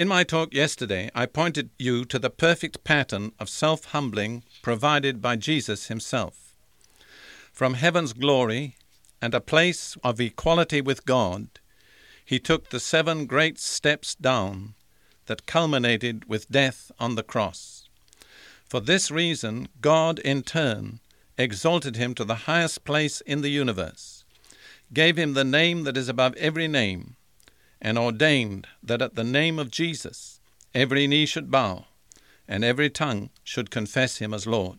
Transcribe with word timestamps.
In 0.00 0.08
my 0.08 0.24
talk 0.24 0.54
yesterday, 0.54 1.10
I 1.14 1.26
pointed 1.26 1.68
you 1.78 2.06
to 2.06 2.18
the 2.18 2.30
perfect 2.30 2.84
pattern 2.84 3.32
of 3.38 3.50
self 3.50 3.84
humbling 3.84 4.44
provided 4.62 5.20
by 5.20 5.36
Jesus 5.36 5.88
himself. 5.88 6.54
From 7.52 7.74
heaven's 7.74 8.14
glory 8.14 8.76
and 9.20 9.34
a 9.34 9.42
place 9.42 9.98
of 10.02 10.18
equality 10.18 10.80
with 10.80 11.04
God, 11.04 11.48
he 12.24 12.38
took 12.38 12.70
the 12.70 12.80
seven 12.80 13.26
great 13.26 13.58
steps 13.58 14.14
down 14.14 14.72
that 15.26 15.44
culminated 15.44 16.24
with 16.24 16.50
death 16.50 16.90
on 16.98 17.16
the 17.16 17.22
cross. 17.22 17.86
For 18.64 18.80
this 18.80 19.10
reason, 19.10 19.68
God 19.82 20.18
in 20.20 20.44
turn 20.44 21.00
exalted 21.36 21.96
him 21.96 22.14
to 22.14 22.24
the 22.24 22.46
highest 22.48 22.84
place 22.84 23.20
in 23.20 23.42
the 23.42 23.50
universe, 23.50 24.24
gave 24.94 25.18
him 25.18 25.34
the 25.34 25.44
name 25.44 25.84
that 25.84 25.98
is 25.98 26.08
above 26.08 26.34
every 26.36 26.68
name 26.68 27.16
and 27.80 27.98
ordained 27.98 28.66
that 28.82 29.02
at 29.02 29.14
the 29.14 29.24
name 29.24 29.58
of 29.58 29.70
Jesus 29.70 30.40
every 30.74 31.06
knee 31.06 31.26
should 31.26 31.50
bow 31.50 31.86
and 32.46 32.64
every 32.64 32.90
tongue 32.90 33.30
should 33.44 33.70
confess 33.70 34.18
him 34.18 34.34
as 34.34 34.46
Lord. 34.46 34.78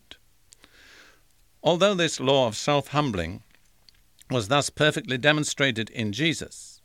Although 1.62 1.94
this 1.94 2.20
law 2.20 2.46
of 2.46 2.56
self 2.56 2.88
humbling 2.88 3.42
was 4.30 4.48
thus 4.48 4.70
perfectly 4.70 5.18
demonstrated 5.18 5.90
in 5.90 6.12
Jesus, 6.12 6.80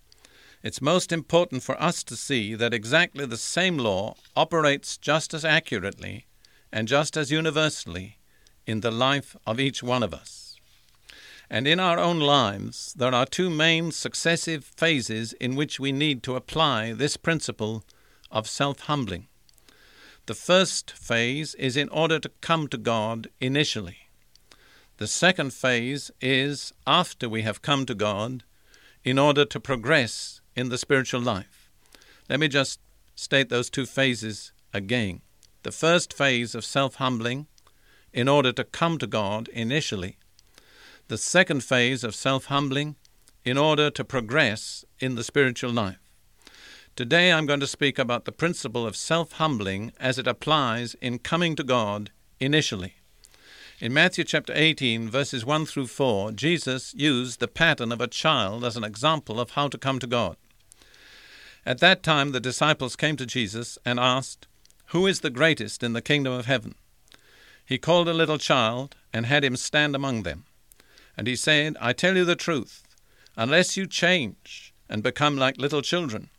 it's 0.64 0.82
most 0.82 1.12
important 1.12 1.64
for 1.64 1.82
us 1.82 2.04
to 2.04 2.16
see 2.16 2.56
that 2.56 2.74
exactly 2.74 3.26
the 3.26 3.38
same 3.38 3.78
law 3.78 4.16
operates 4.36 4.98
just 4.98 5.34
as 5.34 5.46
accurately 5.46 6.26
and 6.72 6.88
just 6.88 7.16
as 7.16 7.32
universally 7.32 8.18
in 8.66 8.82
the 8.82 8.92
life 8.92 9.36
of 9.46 9.60
each 9.60 9.84
one 9.84 10.04
of 10.04 10.14
us. 10.14 10.47
And 11.50 11.68
in 11.68 11.80
our 11.80 11.98
own 11.98 12.20
lives, 12.20 12.94
there 12.98 13.14
are 13.14 13.26
two 13.26 13.50
main 13.50 13.92
successive 13.92 14.66
phases 14.66 15.34
in 15.34 15.56
which 15.56 15.80
we 15.80 15.92
need 15.92 16.22
to 16.24 16.36
apply 16.36 16.92
this 16.92 17.16
principle 17.16 17.84
of 18.30 18.50
self 18.50 18.82
humbling. 18.82 19.28
The 20.26 20.34
first 20.34 20.92
phase 20.92 21.56
is 21.56 21.78
in 21.78 21.88
order 21.90 22.20
to 22.20 22.32
come 22.42 22.68
to 22.68 22.78
God 22.78 23.30
initially. 23.40 24.10
The 24.98 25.08
second 25.08 25.54
phase 25.54 26.12
is 26.20 26.74
after 26.86 27.30
we 27.30 27.44
have 27.44 27.62
come 27.62 27.86
to 27.86 27.96
God 27.96 28.44
in 29.06 29.18
order 29.18 29.46
to 29.46 29.60
progress 29.60 30.42
in 30.54 30.68
the 30.68 30.78
spiritual 30.78 31.22
life. 31.22 31.70
Let 32.30 32.42
me 32.42 32.50
just 32.50 32.82
state 33.16 33.48
those 33.48 33.70
two 33.70 33.86
phases 33.86 34.52
again. 34.74 35.22
The 35.64 35.72
first 35.72 36.14
phase 36.14 36.56
of 36.56 36.66
self 36.66 36.96
humbling, 36.96 37.48
in 38.12 38.28
order 38.28 38.52
to 38.52 38.64
come 38.66 38.98
to 38.98 39.08
God 39.08 39.48
initially, 39.50 40.18
the 41.08 41.18
second 41.18 41.64
phase 41.64 42.04
of 42.04 42.14
self 42.14 42.46
humbling 42.46 42.96
in 43.46 43.58
order 43.58 43.90
to 43.90 44.04
progress 44.04 44.84
in 45.00 45.16
the 45.16 45.24
spiritual 45.24 45.72
life. 45.72 46.00
Today 46.98 47.32
I'm 47.32 47.46
going 47.46 47.62
to 47.62 47.68
speak 47.68 47.98
about 47.98 48.26
the 48.26 48.32
principle 48.34 48.86
of 48.86 48.96
self 48.96 49.34
humbling 49.34 49.94
as 50.00 50.20
it 50.20 50.28
applies 50.28 50.96
in 50.96 51.20
coming 51.20 51.56
to 51.56 51.64
God 51.64 52.12
initially. 52.42 52.96
In 53.80 53.94
Matthew 53.94 54.26
chapter 54.26 54.52
18, 54.56 55.10
verses 55.10 55.46
1 55.46 55.66
through 55.68 55.88
4, 55.88 56.32
Jesus 56.34 56.94
used 56.96 57.40
the 57.40 57.48
pattern 57.48 57.92
of 57.92 58.02
a 58.02 58.08
child 58.08 58.66
as 58.66 58.76
an 58.76 58.84
example 58.84 59.40
of 59.40 59.52
how 59.52 59.68
to 59.70 59.78
come 59.78 60.00
to 60.00 60.08
God. 60.08 60.36
At 61.66 61.80
that 61.80 62.04
time, 62.04 62.32
the 62.32 62.40
disciples 62.40 62.96
came 62.96 63.16
to 63.18 63.26
Jesus 63.26 63.78
and 63.86 64.00
asked, 64.00 64.48
Who 64.88 65.06
is 65.08 65.22
the 65.22 65.30
greatest 65.30 65.84
in 65.84 65.94
the 65.94 66.02
kingdom 66.02 66.34
of 66.34 66.48
heaven? 66.48 66.76
He 67.66 67.78
called 67.78 68.10
a 68.10 68.14
little 68.14 68.40
child 68.40 68.96
and 69.14 69.26
had 69.26 69.46
him 69.46 69.56
stand 69.56 69.96
among 69.96 70.24
them. 70.24 70.46
And 71.18 71.26
he 71.28 71.36
said, 71.36 71.76
I 71.82 71.94
tell 71.94 72.16
you 72.16 72.24
the 72.24 72.36
truth, 72.36 72.84
unless 73.36 73.76
you 73.76 73.88
change 73.88 74.74
and 74.88 75.02
become 75.02 75.36
like 75.36 75.58
little 75.58 75.82
children, 75.82 76.30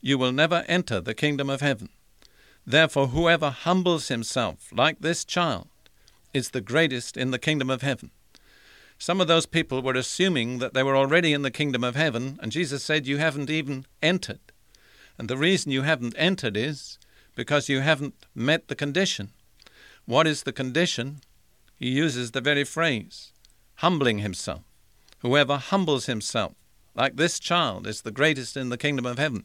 you 0.00 0.16
will 0.16 0.32
never 0.32 0.64
enter 0.68 1.00
the 1.00 1.14
kingdom 1.14 1.50
of 1.50 1.60
heaven. 1.60 1.88
Therefore, 2.64 3.08
whoever 3.08 3.50
humbles 3.50 4.08
himself 4.08 4.68
like 4.72 5.00
this 5.00 5.24
child 5.24 5.68
is 6.32 6.50
the 6.50 6.60
greatest 6.60 7.16
in 7.16 7.32
the 7.32 7.38
kingdom 7.38 7.68
of 7.68 7.82
heaven. 7.82 8.12
Some 8.98 9.20
of 9.20 9.26
those 9.26 9.46
people 9.46 9.82
were 9.82 9.94
assuming 9.94 10.58
that 10.58 10.74
they 10.74 10.82
were 10.82 10.96
already 10.96 11.32
in 11.32 11.42
the 11.42 11.50
kingdom 11.50 11.82
of 11.82 11.96
heaven, 11.96 12.38
and 12.42 12.52
Jesus 12.52 12.84
said, 12.84 13.06
You 13.06 13.16
haven't 13.16 13.50
even 13.50 13.86
entered. 14.02 14.40
And 15.18 15.28
the 15.28 15.36
reason 15.36 15.72
you 15.72 15.82
haven't 15.82 16.14
entered 16.16 16.56
is 16.56 16.98
because 17.34 17.68
you 17.68 17.80
haven't 17.80 18.14
met 18.34 18.68
the 18.68 18.76
condition. 18.76 19.30
What 20.04 20.26
is 20.26 20.42
the 20.42 20.52
condition? 20.52 21.20
He 21.76 21.90
uses 21.90 22.30
the 22.30 22.40
very 22.40 22.64
phrase 22.64 23.32
humbling 23.80 24.18
himself. 24.18 24.60
Whoever 25.20 25.56
humbles 25.56 26.04
himself, 26.04 26.52
like 26.94 27.16
this 27.16 27.38
child, 27.38 27.86
is 27.86 28.02
the 28.02 28.10
greatest 28.10 28.54
in 28.54 28.68
the 28.68 28.76
kingdom 28.76 29.06
of 29.06 29.18
heaven. 29.18 29.44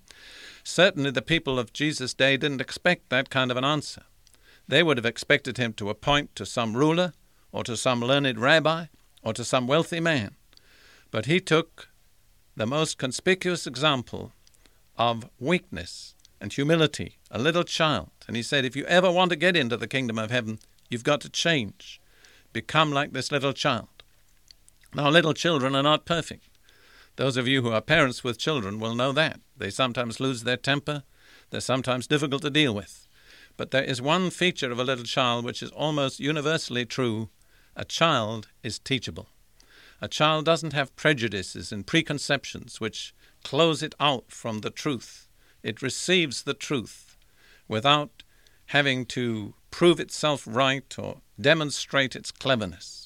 Certainly, 0.62 1.12
the 1.12 1.22
people 1.22 1.58
of 1.58 1.72
Jesus' 1.72 2.14
day 2.14 2.36
didn't 2.36 2.60
expect 2.60 3.10
that 3.10 3.30
kind 3.30 3.50
of 3.50 3.56
an 3.56 3.64
answer. 3.64 4.04
They 4.68 4.84
would 4.84 4.98
have 4.98 5.06
expected 5.06 5.58
him 5.58 5.72
to 5.74 5.90
appoint 5.90 6.36
to 6.36 6.46
some 6.46 6.76
ruler, 6.76 7.14
or 7.54 7.64
to 7.64 7.78
some 7.78 8.02
learned 8.02 8.38
rabbi, 8.38 8.88
or 9.24 9.34
to 9.34 9.46
some 9.46 9.68
wealthy 9.68 10.02
man. 10.02 10.36
But 11.12 11.28
he 11.28 11.40
took 11.40 11.88
the 12.58 12.66
most 12.66 12.98
conspicuous 12.98 13.66
example 13.66 14.34
of 14.98 15.30
weakness 15.40 16.14
and 16.42 16.52
humility, 16.52 17.20
a 17.32 17.40
little 17.40 17.64
child. 17.64 18.12
And 18.28 18.36
he 18.36 18.44
said, 18.44 18.66
If 18.66 18.76
you 18.76 18.84
ever 18.86 19.10
want 19.10 19.30
to 19.30 19.38
get 19.38 19.56
into 19.56 19.78
the 19.78 19.88
kingdom 19.88 20.20
of 20.20 20.32
heaven, 20.32 20.60
you've 20.90 21.06
got 21.06 21.22
to 21.22 21.30
change. 21.30 22.02
Become 22.52 22.92
like 22.92 23.14
this 23.14 23.32
little 23.32 23.54
child. 23.54 23.88
Now, 24.96 25.10
little 25.10 25.34
children 25.34 25.76
are 25.76 25.84
not 25.84 26.06
perfect. 26.06 26.48
Those 27.18 27.36
of 27.36 27.50
you 27.50 27.62
who 27.62 27.72
are 27.72 27.82
parents 27.82 28.24
with 28.24 28.38
children 28.38 28.80
will 28.80 28.96
know 28.96 29.12
that. 29.12 29.42
They 29.58 29.70
sometimes 29.70 30.22
lose 30.22 30.44
their 30.44 30.56
temper, 30.56 31.04
they're 31.50 31.60
sometimes 31.60 32.08
difficult 32.08 32.44
to 32.44 32.50
deal 32.50 32.74
with. 32.74 33.06
But 33.58 33.72
there 33.72 33.84
is 33.84 34.02
one 34.02 34.30
feature 34.30 34.72
of 34.72 34.80
a 34.80 34.86
little 34.86 35.04
child 35.04 35.44
which 35.44 35.62
is 35.62 35.70
almost 35.72 36.22
universally 36.22 36.86
true 36.86 37.30
a 37.76 37.84
child 37.84 38.48
is 38.64 38.80
teachable. 38.80 39.28
A 40.02 40.08
child 40.08 40.46
doesn't 40.46 40.72
have 40.72 40.96
prejudices 40.96 41.74
and 41.74 41.86
preconceptions 41.86 42.80
which 42.80 43.14
close 43.44 43.84
it 43.84 43.96
out 44.00 44.32
from 44.32 44.62
the 44.62 44.70
truth. 44.70 45.28
It 45.62 45.82
receives 45.82 46.44
the 46.44 46.54
truth 46.54 47.18
without 47.68 48.24
having 48.68 49.06
to 49.08 49.56
prove 49.72 50.00
itself 50.00 50.48
right 50.50 50.98
or 50.98 51.20
demonstrate 51.40 52.16
its 52.16 52.32
cleverness. 52.32 53.05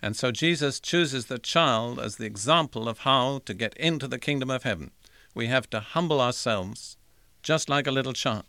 And 0.00 0.16
so 0.16 0.30
Jesus 0.30 0.78
chooses 0.78 1.26
the 1.26 1.38
child 1.38 1.98
as 1.98 2.16
the 2.16 2.26
example 2.26 2.88
of 2.88 3.00
how 3.00 3.40
to 3.44 3.54
get 3.54 3.76
into 3.76 4.06
the 4.06 4.18
kingdom 4.18 4.50
of 4.50 4.62
heaven. 4.62 4.92
We 5.34 5.46
have 5.48 5.68
to 5.70 5.80
humble 5.80 6.20
ourselves 6.20 6.96
just 7.42 7.68
like 7.68 7.86
a 7.86 7.92
little 7.92 8.12
child. 8.12 8.44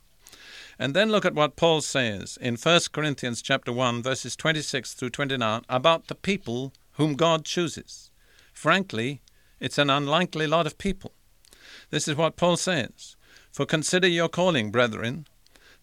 And 0.77 0.93
then 0.95 1.11
look 1.11 1.25
at 1.25 1.35
what 1.35 1.55
Paul 1.55 1.81
says 1.81 2.37
in 2.39 2.55
1 2.55 2.81
Corinthians 2.91 3.41
chapter 3.41 3.73
1 3.73 4.03
verses 4.03 4.35
26 4.35 4.93
through 4.93 5.09
29 5.09 5.61
about 5.67 6.07
the 6.07 6.15
people 6.15 6.73
whom 6.93 7.15
God 7.15 7.45
chooses. 7.45 8.11
Frankly, 8.53 9.21
it's 9.59 9.77
an 9.77 9.89
unlikely 9.89 10.47
lot 10.47 10.67
of 10.67 10.77
people. 10.77 11.13
This 11.89 12.07
is 12.07 12.15
what 12.15 12.37
Paul 12.37 12.57
says, 12.57 13.15
"For 13.51 13.65
consider 13.65 14.07
your 14.07 14.29
calling, 14.29 14.71
brethren, 14.71 15.27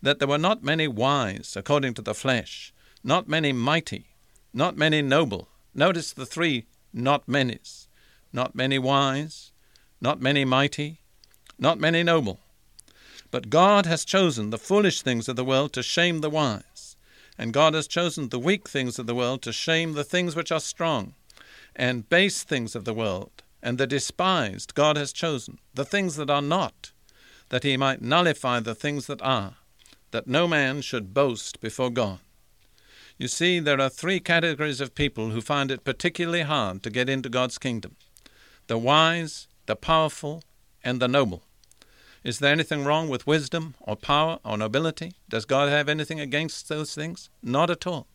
that 0.00 0.18
there 0.18 0.28
were 0.28 0.38
not 0.38 0.62
many 0.62 0.86
wise 0.88 1.56
according 1.56 1.94
to 1.94 2.02
the 2.02 2.14
flesh, 2.14 2.72
not 3.02 3.28
many 3.28 3.52
mighty, 3.52 4.14
not 4.52 4.76
many 4.76 5.02
noble, 5.02 5.48
Notice 5.78 6.14
the 6.14 6.24
three 6.24 6.64
not 6.94 7.28
many's. 7.28 7.86
Not 8.32 8.54
many 8.54 8.78
wise, 8.78 9.52
not 10.00 10.22
many 10.22 10.44
mighty, 10.44 11.00
not 11.58 11.78
many 11.78 12.02
noble. 12.02 12.40
But 13.30 13.50
God 13.50 13.84
has 13.84 14.04
chosen 14.04 14.48
the 14.48 14.58
foolish 14.58 15.02
things 15.02 15.28
of 15.28 15.36
the 15.36 15.44
world 15.44 15.74
to 15.74 15.82
shame 15.82 16.20
the 16.22 16.30
wise, 16.30 16.96
and 17.36 17.52
God 17.52 17.74
has 17.74 17.86
chosen 17.86 18.30
the 18.30 18.38
weak 18.38 18.68
things 18.68 18.98
of 18.98 19.06
the 19.06 19.14
world 19.14 19.42
to 19.42 19.52
shame 19.52 19.92
the 19.92 20.04
things 20.04 20.34
which 20.34 20.50
are 20.50 20.60
strong, 20.60 21.14
and 21.74 22.08
base 22.08 22.42
things 22.42 22.74
of 22.74 22.84
the 22.84 22.94
world, 22.94 23.42
and 23.62 23.76
the 23.76 23.86
despised 23.86 24.74
God 24.74 24.96
has 24.96 25.12
chosen, 25.12 25.58
the 25.74 25.84
things 25.84 26.16
that 26.16 26.30
are 26.30 26.42
not, 26.42 26.92
that 27.50 27.64
he 27.64 27.76
might 27.76 28.00
nullify 28.00 28.60
the 28.60 28.74
things 28.74 29.06
that 29.06 29.20
are, 29.20 29.56
that 30.10 30.26
no 30.26 30.48
man 30.48 30.80
should 30.80 31.12
boast 31.12 31.60
before 31.60 31.90
God. 31.90 32.20
You 33.18 33.28
see, 33.28 33.60
there 33.60 33.80
are 33.80 33.88
three 33.88 34.20
categories 34.20 34.80
of 34.80 34.94
people 34.94 35.30
who 35.30 35.40
find 35.40 35.70
it 35.70 35.84
particularly 35.84 36.42
hard 36.42 36.82
to 36.82 36.90
get 36.90 37.08
into 37.08 37.28
God's 37.30 37.58
kingdom. 37.58 37.96
the 38.66 38.76
wise, 38.76 39.46
the 39.66 39.76
powerful, 39.76 40.42
and 40.82 41.00
the 41.00 41.06
noble. 41.06 41.44
Is 42.24 42.40
there 42.40 42.50
anything 42.50 42.84
wrong 42.84 43.08
with 43.08 43.26
wisdom 43.26 43.76
or 43.80 43.94
power 43.94 44.40
or 44.44 44.58
nobility? 44.58 45.12
Does 45.28 45.44
God 45.44 45.68
have 45.68 45.88
anything 45.88 46.18
against 46.18 46.68
those 46.68 46.92
things? 46.92 47.30
Not 47.42 47.70
at 47.70 47.86
all. 47.86 48.08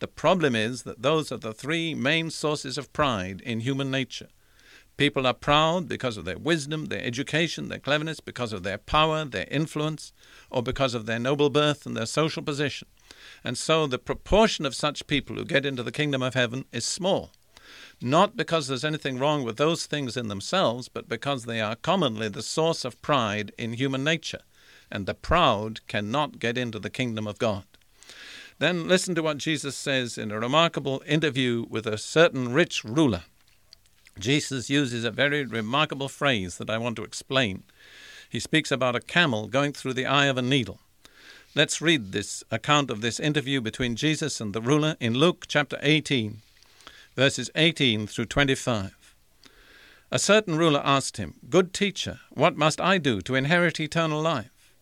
The 0.00 0.08
problem 0.08 0.56
is 0.56 0.82
that 0.82 1.02
those 1.02 1.30
are 1.30 1.36
the 1.36 1.54
three 1.54 1.94
main 1.94 2.30
sources 2.30 2.76
of 2.76 2.92
pride 2.92 3.40
in 3.42 3.60
human 3.60 3.90
nature. 3.90 4.28
People 4.96 5.26
are 5.26 5.34
proud 5.34 5.88
because 5.88 6.16
of 6.16 6.24
their 6.24 6.38
wisdom, 6.38 6.86
their 6.86 7.04
education, 7.04 7.68
their 7.68 7.78
cleverness, 7.78 8.18
because 8.18 8.52
of 8.52 8.64
their 8.64 8.78
power, 8.78 9.24
their 9.24 9.46
influence, 9.50 10.12
or 10.50 10.62
because 10.62 10.94
of 10.94 11.06
their 11.06 11.20
noble 11.20 11.48
birth 11.48 11.86
and 11.86 11.96
their 11.96 12.06
social 12.06 12.42
position. 12.42 12.88
And 13.44 13.56
so 13.56 13.86
the 13.86 13.98
proportion 13.98 14.66
of 14.66 14.74
such 14.74 15.06
people 15.06 15.36
who 15.36 15.44
get 15.44 15.66
into 15.66 15.82
the 15.82 15.92
kingdom 15.92 16.22
of 16.22 16.34
heaven 16.34 16.64
is 16.72 16.84
small 16.84 17.30
not 18.00 18.36
because 18.36 18.68
there's 18.68 18.84
anything 18.84 19.18
wrong 19.18 19.42
with 19.42 19.56
those 19.56 19.86
things 19.86 20.16
in 20.16 20.28
themselves, 20.28 20.88
but 20.88 21.08
because 21.08 21.44
they 21.44 21.60
are 21.60 21.76
commonly 21.76 22.28
the 22.28 22.42
source 22.42 22.84
of 22.84 23.00
pride 23.00 23.52
in 23.56 23.72
human 23.72 24.04
nature, 24.04 24.42
and 24.90 25.06
the 25.06 25.14
proud 25.14 25.86
cannot 25.86 26.38
get 26.38 26.58
into 26.58 26.78
the 26.78 26.90
kingdom 26.90 27.26
of 27.26 27.38
God. 27.38 27.64
Then 28.58 28.88
listen 28.88 29.14
to 29.14 29.22
what 29.22 29.38
Jesus 29.38 29.76
says 29.76 30.16
in 30.16 30.30
a 30.30 30.40
remarkable 30.40 31.02
interview 31.06 31.66
with 31.68 31.86
a 31.86 31.98
certain 31.98 32.52
rich 32.52 32.84
ruler. 32.84 33.24
Jesus 34.18 34.70
uses 34.70 35.04
a 35.04 35.10
very 35.10 35.44
remarkable 35.44 36.08
phrase 36.08 36.56
that 36.56 36.70
I 36.70 36.78
want 36.78 36.96
to 36.96 37.04
explain. 37.04 37.64
He 38.28 38.40
speaks 38.40 38.72
about 38.72 38.96
a 38.96 39.00
camel 39.00 39.46
going 39.46 39.72
through 39.72 39.92
the 39.94 40.06
eye 40.06 40.26
of 40.26 40.38
a 40.38 40.42
needle. 40.42 40.80
Let's 41.56 41.80
read 41.80 42.12
this 42.12 42.44
account 42.50 42.90
of 42.90 43.00
this 43.00 43.18
interview 43.18 43.62
between 43.62 43.96
Jesus 43.96 44.42
and 44.42 44.52
the 44.52 44.60
ruler 44.60 44.94
in 45.00 45.14
Luke 45.14 45.46
chapter 45.48 45.78
18, 45.80 46.42
verses 47.14 47.50
18 47.54 48.06
through 48.08 48.26
25. 48.26 49.14
A 50.10 50.18
certain 50.18 50.58
ruler 50.58 50.82
asked 50.84 51.16
him, 51.16 51.36
Good 51.48 51.72
teacher, 51.72 52.20
what 52.28 52.58
must 52.58 52.78
I 52.78 52.98
do 52.98 53.22
to 53.22 53.34
inherit 53.34 53.80
eternal 53.80 54.20
life? 54.20 54.74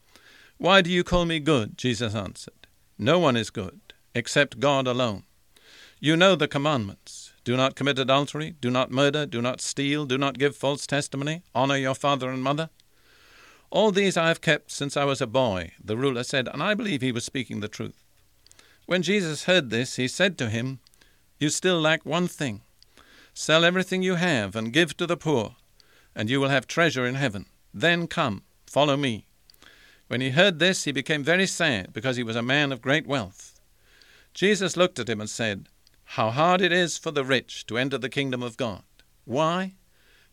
Why 0.59 0.83
do 0.83 0.91
you 0.91 1.05
call 1.05 1.27
me 1.27 1.39
good? 1.39 1.79
Jesus 1.79 2.13
answered. 2.13 2.67
No 2.99 3.21
one 3.21 3.37
is 3.37 3.51
good, 3.51 3.81
except 4.13 4.59
God 4.59 4.89
alone. 4.89 5.23
You 6.01 6.17
know 6.17 6.35
the 6.35 6.49
commandments 6.49 7.33
do 7.45 7.57
not 7.57 7.77
commit 7.77 8.01
adultery, 8.01 8.57
do 8.61 8.69
not 8.69 8.91
murder, 8.91 9.27
do 9.27 9.41
not 9.41 9.61
steal, 9.61 10.07
do 10.07 10.19
not 10.19 10.41
give 10.41 10.57
false 10.57 10.89
testimony, 10.89 11.45
honor 11.55 11.77
your 11.77 11.95
father 11.95 12.31
and 12.31 12.43
mother. 12.43 12.69
All 13.75 13.91
these 13.91 14.17
I 14.17 14.29
have 14.29 14.41
kept 14.41 14.71
since 14.71 14.97
I 14.97 15.03
was 15.03 15.21
a 15.21 15.27
boy, 15.27 15.73
the 15.83 15.97
ruler 15.97 16.23
said, 16.23 16.47
and 16.47 16.63
I 16.63 16.75
believe 16.75 17.03
he 17.03 17.11
was 17.11 17.25
speaking 17.25 17.59
the 17.59 17.67
truth. 17.67 18.05
When 18.87 19.03
Jesus 19.03 19.47
heard 19.47 19.71
this, 19.71 19.97
he 19.97 20.07
said 20.07 20.39
to 20.39 20.49
him, 20.49 20.79
you 21.41 21.51
still 21.51 21.81
lack 21.81 22.07
one 22.07 22.29
thing. 22.29 22.61
Sell 23.35 23.65
everything 23.65 24.01
you 24.01 24.15
have 24.15 24.55
and 24.55 24.73
give 24.73 24.97
to 24.99 25.09
the 25.09 25.17
poor, 25.17 25.57
and 26.15 26.31
you 26.31 26.41
will 26.41 26.51
have 26.51 26.69
treasure 26.69 27.05
in 27.05 27.17
heaven. 27.17 27.47
Then 27.75 28.07
come, 28.07 28.45
follow 28.65 28.97
me. 28.97 29.27
When 30.07 30.21
he 30.21 30.31
heard 30.31 30.61
this, 30.61 30.85
he 30.85 30.93
became 30.93 31.25
very 31.25 31.49
sad, 31.49 31.93
because 31.93 32.17
he 32.17 32.23
was 32.23 32.37
a 32.37 32.43
man 32.43 32.71
of 32.71 32.81
great 32.81 33.09
wealth. 33.09 33.59
Jesus 34.35 34.77
looked 34.77 35.01
at 35.01 35.09
him 35.09 35.21
and 35.21 35.29
said, 35.29 35.69
How 36.05 36.31
hard 36.31 36.61
it 36.61 36.71
is 36.71 36.97
for 36.97 37.11
the 37.11 37.25
rich 37.25 37.67
to 37.67 37.77
enter 37.77 37.99
the 37.99 38.09
kingdom 38.09 38.41
of 38.41 38.57
God. 38.57 38.85
Why? 39.25 39.75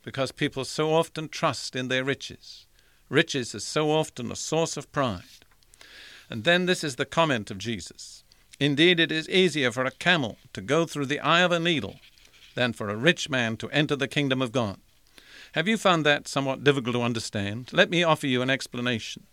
Because 0.04 0.32
people 0.32 0.64
so 0.64 0.94
often 0.94 1.28
trust 1.28 1.76
in 1.76 1.88
their 1.88 2.04
riches. 2.04 2.68
Riches 3.12 3.54
is 3.54 3.66
so 3.66 3.92
often 3.92 4.32
a 4.32 4.38
source 4.38 4.78
of 4.78 4.90
pride. 4.94 5.46
And 6.30 6.46
then 6.46 6.66
this 6.66 6.82
is 6.82 6.96
the 6.96 7.06
comment 7.06 7.52
of 7.52 7.58
Jesus 7.58 8.24
Indeed, 8.58 9.00
it 9.00 9.12
is 9.12 9.28
easier 9.28 9.72
for 9.72 9.86
a 9.86 9.92
camel 9.92 10.38
to 10.54 10.62
go 10.62 10.86
through 10.86 11.08
the 11.08 11.20
eye 11.20 11.42
of 11.42 11.52
a 11.52 11.60
needle 11.60 12.00
than 12.54 12.74
for 12.74 12.90
a 12.90 12.96
rich 12.96 13.28
man 13.28 13.58
to 13.58 13.70
enter 13.72 13.96
the 13.96 14.08
kingdom 14.08 14.40
of 14.40 14.52
God. 14.52 14.80
Have 15.54 15.68
you 15.68 15.78
found 15.78 16.06
that 16.06 16.28
somewhat 16.28 16.64
difficult 16.64 16.96
to 16.96 17.02
understand? 17.02 17.74
Let 17.74 17.90
me 17.90 18.04
offer 18.04 18.28
you 18.28 18.44
an 18.44 18.52
explanation. 18.52 19.24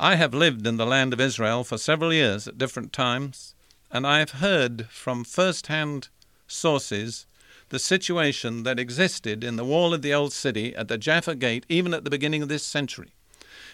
I 0.00 0.16
have 0.16 0.34
lived 0.34 0.66
in 0.66 0.78
the 0.78 0.84
land 0.84 1.12
of 1.12 1.20
Israel 1.20 1.62
for 1.62 1.78
several 1.78 2.12
years 2.12 2.48
at 2.48 2.58
different 2.58 2.92
times, 2.92 3.54
and 3.90 4.04
I 4.04 4.18
have 4.18 4.42
heard 4.42 4.88
from 4.90 5.22
first 5.22 5.68
hand 5.68 6.08
sources 6.48 7.26
the 7.70 7.78
situation 7.78 8.64
that 8.64 8.78
existed 8.78 9.42
in 9.42 9.56
the 9.56 9.64
wall 9.64 9.94
of 9.94 10.02
the 10.02 10.12
old 10.12 10.32
city 10.32 10.74
at 10.76 10.88
the 10.88 10.98
Jaffa 10.98 11.34
Gate 11.36 11.64
even 11.68 11.94
at 11.94 12.04
the 12.04 12.10
beginning 12.10 12.42
of 12.42 12.48
this 12.48 12.64
century. 12.64 13.14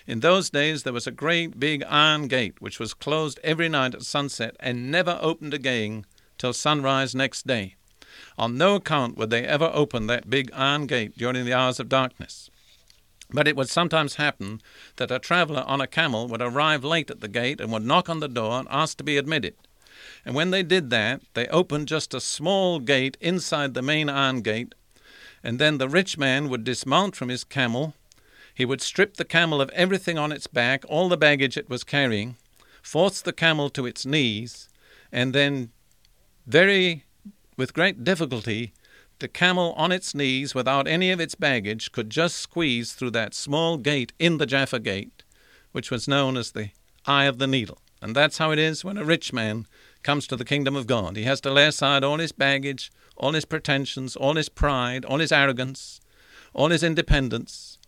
In 0.07 0.21
those 0.21 0.51
days, 0.51 0.85
there 0.85 0.93
was 0.93 1.07
a 1.07 1.11
great 1.11 1.59
big 1.59 1.83
iron 1.89 2.29
gate 2.29 2.61
which 2.61 2.79
was 2.79 2.95
closed 2.95 3.41
every 3.43 3.69
night 3.69 3.95
at 3.95 4.03
sunset 4.03 4.55
and 4.61 4.91
never 4.91 5.19
opened 5.21 5.53
again 5.53 6.07
till 6.39 6.53
sunrise 6.53 7.15
next 7.15 7.47
day. 7.47 7.75
On 8.39 8.57
no 8.57 8.77
account 8.77 9.17
would 9.17 9.31
they 9.31 9.45
ever 9.45 9.71
open 9.73 10.07
that 10.07 10.31
big 10.31 10.51
iron 10.53 10.87
gate 10.87 11.17
during 11.17 11.45
the 11.45 11.55
hours 11.55 11.81
of 11.81 11.89
darkness. 11.89 12.51
But 13.31 13.49
it 13.49 13.57
would 13.57 13.69
sometimes 13.69 14.15
happen 14.15 14.61
that 14.97 15.11
a 15.11 15.19
traveler 15.19 15.65
on 15.67 15.81
a 15.81 15.87
camel 15.87 16.29
would 16.29 16.43
arrive 16.43 16.85
late 16.85 17.11
at 17.11 17.21
the 17.21 17.29
gate 17.29 17.61
and 17.61 17.73
would 17.73 17.85
knock 17.85 18.09
on 18.09 18.21
the 18.21 18.29
door 18.29 18.61
and 18.61 18.69
ask 18.71 18.99
to 18.99 19.05
be 19.05 19.17
admitted. 19.17 19.55
And 20.25 20.35
when 20.35 20.51
they 20.51 20.63
did 20.63 20.91
that, 20.91 21.21
they 21.35 21.47
opened 21.49 21.89
just 21.89 22.15
a 22.15 22.21
small 22.21 22.81
gate 22.81 23.17
inside 23.21 23.75
the 23.75 23.83
main 23.83 24.09
iron 24.09 24.41
gate, 24.41 24.75
and 25.43 25.59
then 25.59 25.79
the 25.79 25.89
rich 25.89 26.19
man 26.19 26.49
would 26.49 26.65
dismount 26.65 27.15
from 27.15 27.29
his 27.29 27.45
camel 27.45 27.95
he 28.57 28.65
would 28.65 28.81
strip 28.81 29.19
the 29.19 29.25
camel 29.27 29.61
of 29.61 29.69
everything 29.71 30.17
on 30.17 30.33
its 30.33 30.47
back, 30.47 30.83
all 30.89 31.11
the 31.11 31.19
baggage 31.19 31.59
it 31.59 31.69
was 31.69 31.85
carrying, 31.85 32.37
force 32.83 33.21
the 33.21 33.35
camel 33.35 33.69
to 33.69 33.85
its 33.85 34.07
knees, 34.07 34.71
and 35.13 35.35
then, 35.35 35.73
very 36.47 37.05
with 37.59 37.75
great 37.75 38.03
difficulty, 38.03 38.73
the 39.19 39.29
camel 39.29 39.75
on 39.77 39.93
its 39.93 40.15
knees 40.15 40.55
without 40.55 40.89
any 40.89 41.11
of 41.11 41.21
its 41.21 41.35
baggage 41.35 41.93
could 41.93 42.09
just 42.09 42.37
squeeze 42.37 42.95
through 42.95 43.11
that 43.11 43.35
small 43.35 43.77
gate 43.77 44.15
in 44.19 44.39
the 44.39 44.47
Jaffa 44.47 44.79
Gate, 44.79 45.23
which 45.73 45.91
was 45.91 46.09
known 46.09 46.39
as 46.39 46.53
the 46.53 46.71
Eye 47.05 47.25
of 47.27 47.37
the 47.37 47.47
Needle. 47.47 47.79
And 48.01 48.17
that's 48.17 48.39
how 48.39 48.53
it 48.53 48.59
is 48.59 48.87
when 48.87 48.97
a 48.97 49.05
rich 49.05 49.35
man 49.35 49.67
comes 50.07 50.29
to 50.29 50.37
the 50.37 50.45
kingdom 50.45 50.77
of 50.77 50.87
God. 50.87 51.17
He 51.17 51.25
has 51.25 51.41
to 51.41 51.51
lay 51.51 51.67
aside 51.67 52.05
all 52.05 52.19
his 52.19 52.31
baggage, 52.31 52.93
all 53.17 53.33
his 53.33 53.45
pretensions, 53.45 54.15
all 54.15 54.37
his 54.37 54.49
pride, 54.49 55.05
all 55.05 55.19
his 55.19 55.33
arrogance, 55.33 56.01
all 56.55 56.69
his 56.69 56.85
independence, 56.85 57.79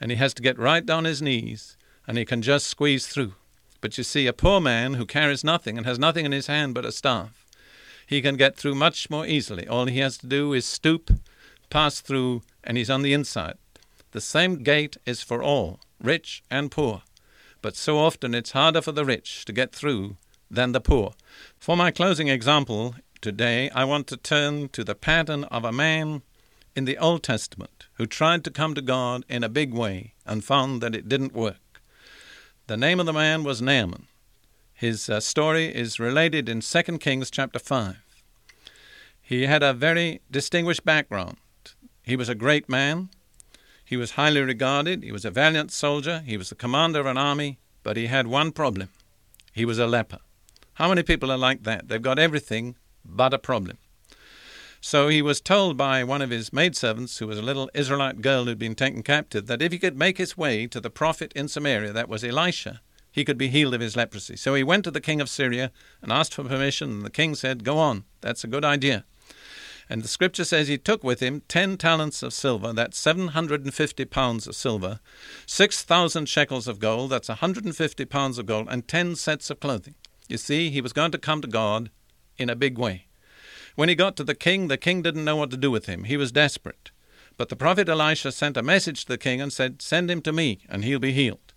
and 0.00 0.12
he 0.12 0.16
has 0.16 0.32
to 0.34 0.42
get 0.42 0.60
right 0.60 0.86
down 0.86 1.04
his 1.04 1.20
knees, 1.20 1.76
and 2.06 2.16
he 2.16 2.24
can 2.24 2.40
just 2.40 2.68
squeeze 2.68 3.08
through. 3.08 3.34
But 3.80 3.98
you 3.98 4.04
see, 4.04 4.28
a 4.28 4.32
poor 4.32 4.60
man 4.60 4.94
who 4.94 5.04
carries 5.04 5.42
nothing 5.42 5.76
and 5.76 5.84
has 5.84 5.98
nothing 5.98 6.24
in 6.24 6.30
his 6.30 6.46
hand 6.46 6.72
but 6.72 6.84
a 6.84 6.92
staff, 6.92 7.44
he 8.06 8.22
can 8.22 8.36
get 8.36 8.56
through 8.56 8.76
much 8.76 9.10
more 9.10 9.26
easily. 9.26 9.66
All 9.66 9.86
he 9.86 9.98
has 9.98 10.16
to 10.18 10.28
do 10.28 10.52
is 10.52 10.64
stoop, 10.64 11.10
pass 11.68 12.00
through, 12.00 12.42
and 12.62 12.78
he's 12.78 12.90
on 12.90 13.02
the 13.02 13.12
inside. 13.12 13.58
The 14.12 14.20
same 14.20 14.62
gate 14.62 14.98
is 15.04 15.20
for 15.20 15.42
all, 15.42 15.80
rich 16.00 16.44
and 16.48 16.70
poor. 16.70 17.02
But 17.60 17.74
so 17.74 17.98
often 17.98 18.36
it's 18.36 18.52
harder 18.52 18.80
for 18.80 18.92
the 18.92 19.04
rich 19.04 19.44
to 19.46 19.52
get 19.52 19.72
through 19.72 20.16
than 20.50 20.72
the 20.72 20.80
poor. 20.80 21.12
For 21.58 21.76
my 21.76 21.90
closing 21.90 22.28
example 22.28 22.94
today, 23.20 23.70
I 23.70 23.84
want 23.84 24.06
to 24.08 24.16
turn 24.16 24.68
to 24.70 24.84
the 24.84 24.94
pattern 24.94 25.44
of 25.44 25.64
a 25.64 25.72
man 25.72 26.22
in 26.74 26.84
the 26.84 26.98
Old 26.98 27.22
Testament 27.22 27.86
who 27.94 28.06
tried 28.06 28.44
to 28.44 28.50
come 28.50 28.74
to 28.74 28.82
God 28.82 29.24
in 29.28 29.42
a 29.42 29.48
big 29.48 29.72
way 29.72 30.12
and 30.24 30.44
found 30.44 30.80
that 30.82 30.94
it 30.94 31.08
didn't 31.08 31.34
work. 31.34 31.80
The 32.66 32.76
name 32.76 33.00
of 33.00 33.06
the 33.06 33.12
man 33.12 33.44
was 33.44 33.62
Naaman. 33.62 34.06
His 34.74 35.08
uh, 35.08 35.20
story 35.20 35.74
is 35.74 35.98
related 35.98 36.48
in 36.48 36.60
2 36.60 36.82
Kings 36.98 37.30
chapter 37.30 37.58
5. 37.58 37.96
He 39.22 39.46
had 39.46 39.62
a 39.62 39.72
very 39.72 40.20
distinguished 40.30 40.84
background. 40.84 41.38
He 42.02 42.14
was 42.14 42.28
a 42.28 42.34
great 42.34 42.68
man. 42.68 43.08
He 43.84 43.96
was 43.96 44.12
highly 44.12 44.40
regarded. 44.40 45.02
He 45.02 45.12
was 45.12 45.24
a 45.24 45.30
valiant 45.30 45.72
soldier. 45.72 46.22
He 46.26 46.36
was 46.36 46.50
the 46.50 46.54
commander 46.54 47.00
of 47.00 47.06
an 47.06 47.16
army. 47.16 47.58
But 47.82 47.96
he 47.96 48.06
had 48.06 48.26
one 48.26 48.52
problem 48.52 48.88
he 49.56 49.64
was 49.64 49.78
a 49.78 49.86
leper. 49.86 50.18
How 50.76 50.90
many 50.90 51.02
people 51.02 51.32
are 51.32 51.38
like 51.38 51.62
that? 51.62 51.88
They've 51.88 52.02
got 52.02 52.18
everything 52.18 52.76
but 53.02 53.32
a 53.32 53.38
problem. 53.38 53.78
So 54.82 55.08
he 55.08 55.22
was 55.22 55.40
told 55.40 55.78
by 55.78 56.04
one 56.04 56.20
of 56.20 56.28
his 56.28 56.52
maidservants, 56.52 57.16
who 57.16 57.26
was 57.26 57.38
a 57.38 57.42
little 57.42 57.70
Israelite 57.72 58.20
girl 58.20 58.44
who'd 58.44 58.58
been 58.58 58.74
taken 58.74 59.02
captive, 59.02 59.46
that 59.46 59.62
if 59.62 59.72
he 59.72 59.78
could 59.78 59.96
make 59.96 60.18
his 60.18 60.36
way 60.36 60.66
to 60.66 60.78
the 60.78 60.90
prophet 60.90 61.32
in 61.34 61.48
Samaria, 61.48 61.94
that 61.94 62.10
was 62.10 62.22
Elisha, 62.22 62.82
he 63.10 63.24
could 63.24 63.38
be 63.38 63.48
healed 63.48 63.72
of 63.72 63.80
his 63.80 63.96
leprosy. 63.96 64.36
So 64.36 64.54
he 64.54 64.62
went 64.62 64.84
to 64.84 64.90
the 64.90 65.00
king 65.00 65.22
of 65.22 65.30
Syria 65.30 65.72
and 66.02 66.12
asked 66.12 66.34
for 66.34 66.44
permission, 66.44 66.90
and 66.90 67.06
the 67.06 67.10
king 67.10 67.34
said, 67.34 67.64
Go 67.64 67.78
on, 67.78 68.04
that's 68.20 68.44
a 68.44 68.48
good 68.48 68.66
idea. 68.66 69.06
And 69.88 70.02
the 70.02 70.08
scripture 70.08 70.44
says 70.44 70.68
he 70.68 70.76
took 70.76 71.02
with 71.02 71.20
him 71.20 71.40
ten 71.48 71.78
talents 71.78 72.22
of 72.22 72.34
silver, 72.34 72.74
that's 72.74 72.98
750 72.98 74.04
pounds 74.04 74.46
of 74.46 74.54
silver, 74.54 75.00
6,000 75.46 76.28
shekels 76.28 76.68
of 76.68 76.80
gold, 76.80 77.12
that's 77.12 77.30
150 77.30 78.04
pounds 78.04 78.36
of 78.36 78.44
gold, 78.44 78.68
and 78.70 78.86
ten 78.86 79.16
sets 79.16 79.48
of 79.48 79.58
clothing. 79.58 79.94
You 80.28 80.38
see, 80.38 80.70
he 80.70 80.80
was 80.80 80.92
going 80.92 81.12
to 81.12 81.18
come 81.18 81.40
to 81.40 81.48
God 81.48 81.90
in 82.36 82.50
a 82.50 82.56
big 82.56 82.78
way. 82.78 83.06
When 83.74 83.88
he 83.88 83.94
got 83.94 84.16
to 84.16 84.24
the 84.24 84.34
king, 84.34 84.68
the 84.68 84.78
king 84.78 85.02
didn't 85.02 85.24
know 85.24 85.36
what 85.36 85.50
to 85.50 85.56
do 85.56 85.70
with 85.70 85.86
him. 85.86 86.04
He 86.04 86.16
was 86.16 86.32
desperate. 86.32 86.90
But 87.36 87.50
the 87.50 87.56
prophet 87.56 87.88
Elisha 87.88 88.32
sent 88.32 88.56
a 88.56 88.62
message 88.62 89.04
to 89.04 89.08
the 89.08 89.18
king 89.18 89.40
and 89.40 89.52
said, 89.52 89.82
Send 89.82 90.10
him 90.10 90.22
to 90.22 90.32
me, 90.32 90.60
and 90.68 90.84
he'll 90.84 90.98
be 90.98 91.12
healed. 91.12 91.52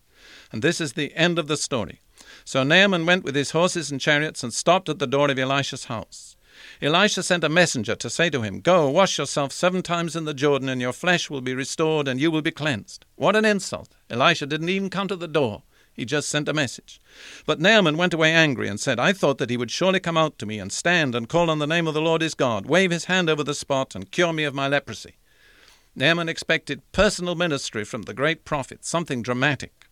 And 0.52 0.62
this 0.62 0.82
is 0.82 0.94
the 0.94 1.16
end 1.16 1.40
of 1.40 1.48
the 1.48 1.58
story. 1.58 2.02
So 2.44 2.64
Naaman 2.64 3.06
went 3.06 3.24
with 3.24 3.36
his 3.36 3.52
horses 3.52 3.90
and 3.90 4.02
chariots 4.02 4.44
and 4.44 4.54
stopped 4.54 4.90
at 4.90 5.00
the 5.00 5.08
door 5.08 5.32
of 5.32 5.40
Elisha's 5.40 5.86
house. 5.86 6.36
Elisha 6.82 7.24
sent 7.24 7.46
a 7.46 7.50
messenger 7.50 7.96
to 7.96 8.10
say 8.10 8.30
to 8.30 8.42
him, 8.42 8.60
Go, 8.60 8.90
wash 8.90 9.18
yourself 9.18 9.54
seven 9.54 9.82
times 9.82 10.16
in 10.16 10.26
the 10.26 10.34
Jordan, 10.34 10.68
and 10.68 10.82
your 10.82 10.92
flesh 10.92 11.30
will 11.30 11.42
be 11.42 11.54
restored, 11.54 12.08
and 12.08 12.20
you 12.20 12.30
will 12.30 12.42
be 12.42 12.52
cleansed. 12.52 13.06
What 13.16 13.38
an 13.38 13.46
insult! 13.46 13.96
Elisha 14.10 14.46
didn't 14.46 14.70
even 14.70 14.90
come 14.90 15.08
to 15.08 15.16
the 15.16 15.28
door. 15.28 15.64
He 16.00 16.06
just 16.06 16.30
sent 16.30 16.48
a 16.48 16.54
message. 16.54 17.02
But 17.46 17.60
Naaman 17.60 17.98
went 17.98 18.14
away 18.14 18.32
angry 18.32 18.70
and 18.70 18.80
said, 18.80 19.02
I 19.02 19.12
thought 19.12 19.38
that 19.38 19.50
he 19.50 19.58
would 19.58 19.70
surely 19.70 20.00
come 20.00 20.16
out 20.16 20.40
to 20.40 20.46
me 20.46 20.58
and 20.58 20.72
stand 20.72 21.14
and 21.14 21.28
call 21.28 21.50
on 21.50 21.60
the 21.60 21.68
name 21.68 21.88
of 21.88 21.94
the 21.94 22.02
Lord 22.02 22.22
his 22.22 22.36
God, 22.36 22.68
wave 22.68 22.90
his 22.90 23.06
hand 23.06 23.30
over 23.30 23.44
the 23.44 23.54
spot, 23.54 23.96
and 23.96 24.10
cure 24.10 24.32
me 24.32 24.46
of 24.46 24.56
my 24.56 24.70
leprosy. 24.70 25.18
Naaman 25.98 26.30
expected 26.30 26.90
personal 26.94 27.36
ministry 27.36 27.84
from 27.84 28.04
the 28.04 28.14
great 28.14 28.46
prophet, 28.46 28.86
something 28.86 29.22
dramatic. 29.22 29.90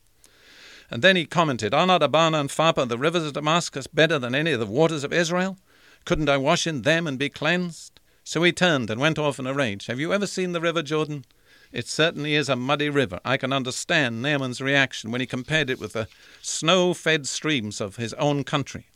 And 0.90 1.02
then 1.02 1.18
he 1.18 1.26
commented, 1.26 1.74
Are 1.74 1.86
not 1.86 2.02
Abana 2.02 2.40
and 2.40 2.50
Pharpar, 2.50 2.88
the 2.88 2.98
rivers 2.98 3.26
of 3.26 3.34
Damascus, 3.34 3.88
better 3.88 4.18
than 4.18 4.34
any 4.34 4.54
of 4.54 4.62
the 4.62 4.66
waters 4.66 5.04
of 5.04 5.12
Israel? 5.12 5.58
Couldn't 6.06 6.30
I 6.30 6.38
wash 6.38 6.66
in 6.66 6.84
them 6.84 7.06
and 7.06 7.20
be 7.20 7.28
cleansed? 7.28 8.00
So 8.24 8.44
he 8.44 8.54
turned 8.54 8.90
and 8.90 9.02
went 9.02 9.20
off 9.20 9.40
in 9.40 9.48
a 9.48 9.54
rage. 9.54 9.88
Have 9.88 10.00
you 10.00 10.14
ever 10.14 10.26
seen 10.26 10.54
the 10.54 10.62
river 10.62 10.82
Jordan? 10.82 11.26
It 11.72 11.88
certainly 11.88 12.36
is 12.36 12.50
a 12.50 12.56
muddy 12.56 12.90
river. 12.90 13.20
I 13.26 13.38
can 13.38 13.54
understand 13.54 14.22
Naaman's 14.22 14.62
reaction 14.62 15.12
when 15.12 15.22
he 15.22 15.28
compared 15.28 15.70
it 15.70 15.80
with 15.80 15.94
the 15.94 16.08
snow 16.42 16.94
fed 16.94 17.28
streams 17.28 17.82
of 17.82 17.98
his 17.98 18.14
own 18.14 18.44
country. 18.44 18.88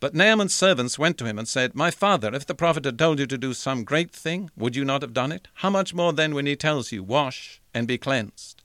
But 0.00 0.14
Naaman's 0.14 0.54
servants 0.54 0.98
went 0.98 1.18
to 1.18 1.24
him 1.24 1.38
and 1.38 1.48
said, 1.48 1.74
My 1.74 1.90
father, 1.90 2.32
if 2.34 2.46
the 2.46 2.54
prophet 2.54 2.84
had 2.84 2.98
told 2.98 3.18
you 3.18 3.26
to 3.26 3.38
do 3.38 3.52
some 3.52 3.84
great 3.84 4.12
thing, 4.12 4.50
would 4.56 4.76
you 4.76 4.84
not 4.84 5.02
have 5.02 5.12
done 5.12 5.32
it? 5.32 5.48
How 5.54 5.70
much 5.70 5.92
more 5.92 6.12
then 6.12 6.34
when 6.34 6.46
he 6.46 6.54
tells 6.54 6.92
you, 6.92 7.02
Wash 7.02 7.60
and 7.74 7.88
be 7.88 7.98
cleansed? 7.98 8.62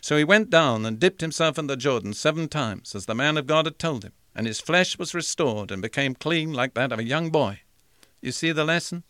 So 0.00 0.16
he 0.16 0.24
went 0.24 0.48
down 0.48 0.86
and 0.86 0.98
dipped 0.98 1.20
himself 1.20 1.58
in 1.58 1.66
the 1.66 1.76
Jordan 1.76 2.14
seven 2.14 2.48
times, 2.48 2.94
as 2.94 3.04
the 3.04 3.14
man 3.14 3.36
of 3.36 3.46
God 3.46 3.66
had 3.66 3.78
told 3.78 4.04
him 4.04 4.12
and 4.34 4.46
his 4.46 4.60
flesh 4.60 4.98
was 4.98 5.14
restored 5.14 5.70
and 5.70 5.82
became 5.82 6.14
clean 6.14 6.52
like 6.52 6.74
that 6.74 6.92
of 6.92 6.98
a 6.98 7.04
young 7.04 7.30
boy. 7.30 7.60
You 8.20 8.32
see 8.32 8.52
the 8.52 8.64
lesson? 8.64 9.02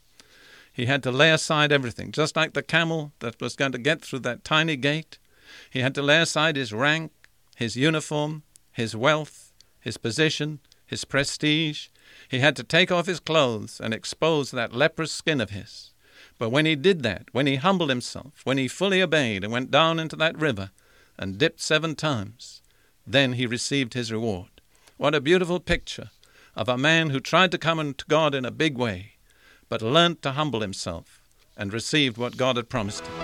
He 0.72 0.86
had 0.86 1.02
to 1.02 1.10
lay 1.10 1.30
aside 1.30 1.72
everything, 1.72 2.12
just 2.12 2.36
like 2.36 2.52
the 2.52 2.62
camel 2.62 3.12
that 3.20 3.40
was 3.40 3.56
going 3.56 3.72
to 3.72 3.78
get 3.78 4.02
through 4.02 4.20
that 4.20 4.44
tiny 4.44 4.76
gate. 4.76 5.18
He 5.70 5.80
had 5.80 5.94
to 5.96 6.02
lay 6.02 6.20
aside 6.20 6.56
his 6.56 6.72
rank, 6.72 7.12
his 7.56 7.76
uniform, 7.76 8.44
his 8.72 8.94
wealth, 8.94 9.52
his 9.80 9.96
position, 9.96 10.60
his 10.86 11.04
prestige. 11.04 11.88
He 12.28 12.38
had 12.38 12.56
to 12.56 12.64
take 12.64 12.92
off 12.92 13.06
his 13.06 13.20
clothes 13.20 13.80
and 13.82 13.92
expose 13.92 14.50
that 14.50 14.74
leprous 14.74 15.12
skin 15.12 15.40
of 15.40 15.50
his. 15.50 15.92
But 16.38 16.50
when 16.50 16.66
he 16.66 16.76
did 16.76 17.02
that, 17.02 17.26
when 17.32 17.46
he 17.46 17.56
humbled 17.56 17.90
himself, 17.90 18.40
when 18.44 18.56
he 18.56 18.68
fully 18.68 19.02
obeyed 19.02 19.44
and 19.44 19.52
went 19.52 19.70
down 19.70 19.98
into 19.98 20.16
that 20.16 20.38
river 20.38 20.70
and 21.18 21.36
dipped 21.36 21.60
seven 21.60 21.94
times, 21.94 22.62
then 23.06 23.34
he 23.34 23.46
received 23.46 23.94
his 23.94 24.10
reward. 24.10 24.48
What 24.96 25.14
a 25.14 25.20
beautiful 25.20 25.60
picture 25.60 26.10
of 26.56 26.68
a 26.68 26.78
man 26.78 27.10
who 27.10 27.20
tried 27.20 27.50
to 27.52 27.58
come 27.58 27.94
to 27.94 28.04
God 28.06 28.34
in 28.34 28.44
a 28.44 28.50
big 28.50 28.78
way, 28.78 29.12
but 29.70 29.80
learnt 29.80 30.20
to 30.20 30.32
humble 30.32 30.60
himself 30.60 31.22
and 31.56 31.72
received 31.72 32.18
what 32.18 32.36
God 32.36 32.56
had 32.56 32.68
promised 32.68 33.06
him. 33.06 33.14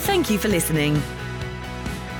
Thank 0.00 0.30
you 0.30 0.38
for 0.38 0.48
listening. 0.48 0.96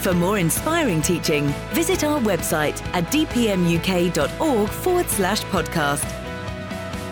For 0.01 0.13
more 0.13 0.39
inspiring 0.39 1.01
teaching, 1.01 1.47
visit 1.73 2.05
our 2.05 2.21
website 2.21 2.83
at 2.95 3.05
dpmuk.org 3.05 4.69
forward 4.69 5.09
slash 5.09 5.43
podcast 5.45 6.05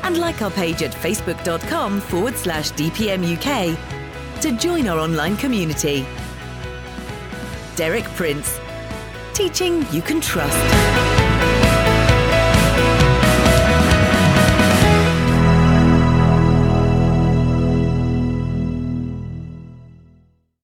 and 0.02 0.18
like 0.18 0.42
our 0.42 0.50
page 0.50 0.82
at 0.82 0.92
facebook.com 0.92 2.00
forward 2.00 2.36
slash 2.36 2.72
DPMUK 2.72 3.91
to 4.42 4.50
join 4.50 4.88
our 4.88 4.98
online 4.98 5.36
community. 5.36 6.04
Derek 7.76 8.04
Prince, 8.16 8.58
teaching 9.34 9.86
you 9.92 10.02
can 10.02 10.20
trust. 10.20 11.11